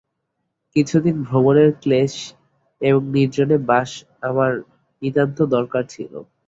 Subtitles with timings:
[0.75, 2.13] কিছুদিন ভ্রমণের ক্লেশ
[2.81, 3.89] এবং নির্জনে বাস
[4.21, 4.51] আমার
[5.01, 6.13] নিতান্ত দরকার ছিল।